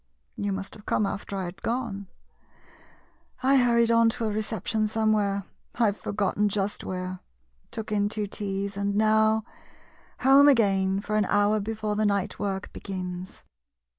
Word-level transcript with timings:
You 0.35 0.51
must 0.51 0.73
have 0.73 0.87
come 0.87 1.05
after 1.05 1.37
I 1.37 1.43
had 1.45 1.61
gone. 1.61 2.07
I 3.43 3.57
hurried 3.57 3.91
on 3.91 4.09
to 4.09 4.25
a 4.25 4.31
reception 4.31 4.87
somewhere— 4.87 5.45
I 5.75 5.91
Ve 5.91 5.97
forgotten 5.99 6.49
just 6.49 6.83
where, 6.83 7.19
took 7.69 7.91
in 7.91 8.09
two 8.09 8.25
teas— 8.25 8.75
and 8.77 8.95
now— 8.95 9.45
home 10.21 10.47
again, 10.47 11.01
for 11.01 11.17
an 11.17 11.25
hour 11.25 11.59
before 11.59 11.95
the 11.95 12.07
night 12.07 12.39
work 12.39 12.73
begins. 12.73 13.43